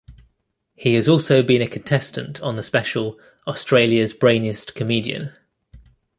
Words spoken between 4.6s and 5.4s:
Comedian".